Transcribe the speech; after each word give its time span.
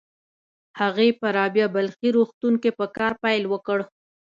هغې 0.79 1.07
په 1.19 1.27
رابعه 1.37 1.67
بلخي 1.75 2.09
روغتون 2.17 2.53
کې 2.63 2.71
په 2.79 2.85
کار 2.97 3.13
پيل 3.23 3.43
وکړ. 3.49 3.79